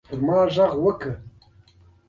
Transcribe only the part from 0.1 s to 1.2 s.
ما برغ وکړه.